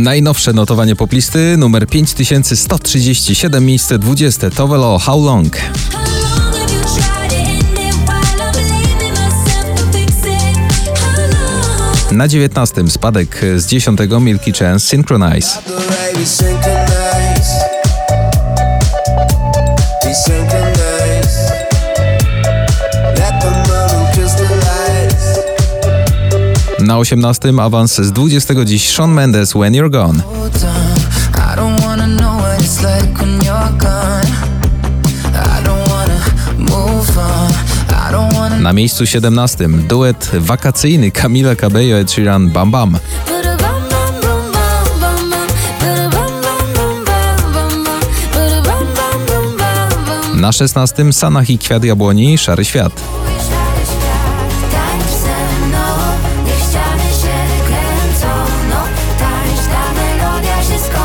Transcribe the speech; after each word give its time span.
Najnowsze 0.00 0.52
notowanie 0.52 0.96
poplisty, 0.96 1.56
numer 1.58 1.86
5137, 1.86 3.64
miejsce 3.64 3.98
20, 3.98 4.50
Tovelo, 4.50 4.98
How 4.98 5.24
Long. 5.24 5.56
Na 12.12 12.28
19 12.28 12.90
spadek 12.90 13.44
z 13.56 13.66
10 13.66 14.00
Milky 14.20 14.52
Chance 14.52 14.86
Synchronize. 14.86 15.48
Na 26.90 26.98
18 26.98 27.60
awans 27.60 27.96
z 27.96 28.12
20 28.12 28.64
dziś 28.64 28.88
Shawn 28.88 29.10
Mendes 29.10 29.52
When 29.52 29.72
You're 29.72 29.90
Gone. 29.90 30.22
Na 38.60 38.72
miejscu 38.72 39.06
17 39.06 39.68
duet 39.68 40.30
wakacyjny 40.34 41.10
Camila 41.10 41.56
Cabello 41.56 41.98
Ed 41.98 42.12
Sheeran 42.12 42.48
Bam 42.48 42.70
Bam. 42.70 42.98
Na 50.34 50.52
16 50.52 51.12
Sanach 51.12 51.50
i 51.50 51.58
Kwiat 51.58 51.84
Jabłoni 51.84 52.38
Szary 52.38 52.64
Świat. 52.64 52.92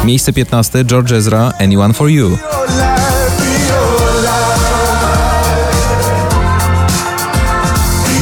Miejsce 0.05 0.33
15 0.33 0.85
George 0.85 1.11
Ezra 1.11 1.53
Anyone 1.59 1.93
for 1.93 2.09
You. 2.09 2.37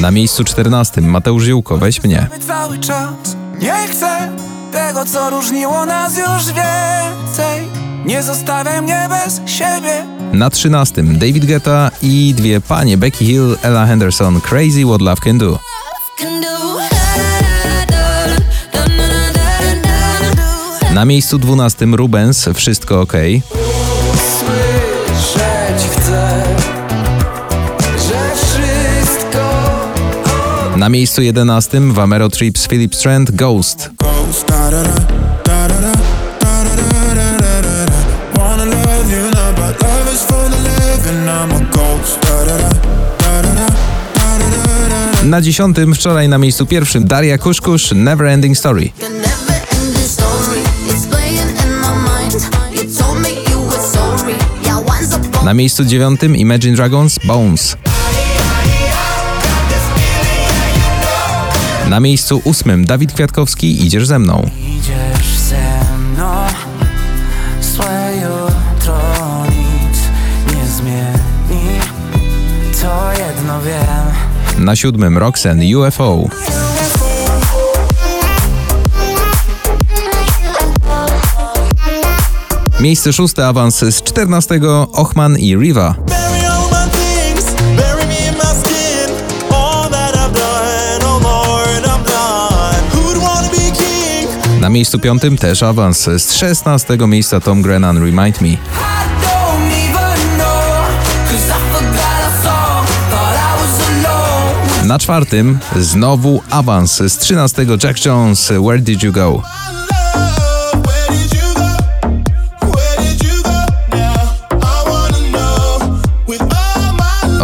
Na 0.01 0.11
miejscu 0.11 0.43
14 0.43 1.01
Mateusz 1.01 1.43
Ziółko 1.43 1.77
Weź 1.77 2.03
mnie. 2.03 2.27
Cały 2.47 2.79
czas 2.79 3.35
nie 3.59 3.87
chcę 3.91 4.29
tego, 4.71 5.05
co 5.05 5.29
różniło 5.29 5.85
nas 5.85 6.17
już 6.17 6.45
więcej. 6.45 7.67
Nie 8.05 8.23
zostawiaj 8.23 8.81
mnie 8.81 9.09
bez 9.09 9.41
siebie. 9.51 10.05
Na 10.33 10.49
13 10.49 11.03
David 11.03 11.45
Guetta 11.45 11.91
i 12.01 12.33
dwie 12.37 12.61
panie 12.61 12.97
Becky 12.97 13.25
Hill, 13.25 13.57
Ella 13.61 13.85
Henderson 13.85 14.41
Crazy 14.41 14.85
What 14.85 15.01
Love 15.01 15.21
Can 15.23 15.37
Do. 15.37 15.72
Na 20.93 21.05
miejscu 21.05 21.37
12 21.37 21.85
Rubens 21.85 22.49
Wszystko 22.53 23.01
OK. 23.01 23.13
Na 30.77 30.89
miejscu 30.89 31.21
11 31.21 31.81
Vamero 31.81 32.29
Trips 32.29 32.67
Philip 32.67 32.95
Strand 32.95 33.31
Ghost. 33.31 33.89
Na 45.23 45.41
dziesiątym 45.41 45.95
wczoraj 45.95 46.29
na 46.29 46.37
miejscu 46.37 46.65
pierwszym 46.65 47.07
Daria 47.07 47.37
Kuszkusz 47.37 47.91
Never 47.91 48.27
Ending 48.27 48.57
Story. 48.57 48.89
Na 55.43 55.53
miejscu 55.53 55.85
dziewiątym 55.85 56.35
Imagine 56.35 56.75
Dragons 56.75 57.19
Bones. 57.25 57.77
Na 61.89 61.99
miejscu 61.99 62.41
ósmym 62.43 62.85
Dawid 62.85 63.13
Kwiatkowski 63.13 63.85
Idziesz 63.85 64.07
ze 64.07 64.19
mną. 64.19 64.49
Idziesz 64.59 65.37
ze 65.37 65.97
mną, 65.97 66.33
złe 67.61 68.13
jutro 68.15 68.97
nic 69.45 69.99
nie 70.55 70.65
zmieni. 70.67 71.79
To 72.81 73.11
jedno 73.11 73.61
wiem. 73.61 74.65
Na 74.65 74.75
siódmym 74.75 75.17
Roxen 75.17 75.61
UFO. 75.75 76.27
Miejsce 82.83 83.13
szóste 83.13 83.47
awans 83.47 83.79
z 83.79 84.03
14 84.03 84.59
Ochman 84.93 85.37
i 85.37 85.55
Riva. 85.55 85.95
Na 94.59 94.69
miejscu 94.69 94.99
piątym 94.99 95.37
też 95.37 95.63
awans 95.63 96.09
z 96.17 96.33
16 96.33 96.97
miejsca 97.07 97.39
Tom 97.39 97.61
Grennan 97.61 97.97
Remind 97.97 98.41
Me. 98.41 98.49
Na 104.83 104.99
czwartym 104.99 105.59
znowu 105.79 106.41
awans 106.49 106.97
z 106.97 107.17
13 107.17 107.65
Jack 107.83 108.05
Jones 108.05 108.51
Where 108.65 108.79
Did 108.79 109.03
You 109.03 109.11
Go? 109.11 109.62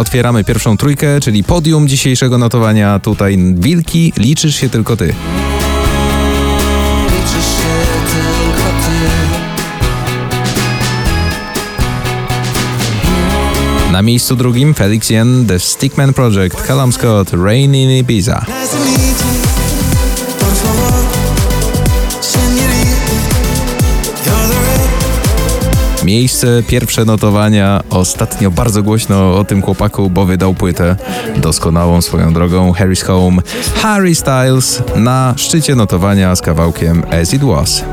Otwieramy 0.00 0.44
pierwszą 0.44 0.76
trójkę, 0.76 1.20
czyli 1.20 1.44
podium 1.44 1.88
dzisiejszego 1.88 2.38
notowania. 2.38 2.98
Tutaj 2.98 3.38
wilki, 3.54 4.12
liczysz 4.16 4.56
się 4.56 4.68
tylko 4.68 4.96
ty. 4.96 5.14
Na 13.92 14.02
miejscu 14.02 14.36
drugim 14.36 14.74
Felix 14.74 15.10
Yen, 15.10 15.46
The 15.46 15.58
Stickman 15.58 16.12
Project, 16.12 16.66
Callum 16.66 16.92
Scott, 16.92 17.30
Rain 17.32 17.74
in 17.74 17.90
Ibiza. 17.90 18.46
Miejsce 26.10 26.62
pierwsze 26.62 27.04
notowania. 27.04 27.82
Ostatnio 27.90 28.50
bardzo 28.50 28.82
głośno 28.82 29.34
o 29.36 29.44
tym 29.44 29.62
chłopaku, 29.62 30.10
bo 30.10 30.24
wydał 30.24 30.54
płytę 30.54 30.96
doskonałą 31.36 32.02
swoją 32.02 32.32
drogą 32.32 32.72
Harry's 32.72 33.04
Home. 33.04 33.42
Harry 33.74 34.14
Styles 34.14 34.82
na 34.96 35.34
szczycie 35.36 35.74
notowania 35.74 36.36
z 36.36 36.40
kawałkiem 36.40 37.02
As 37.22 37.34
It 37.34 37.44
Was. 37.44 37.84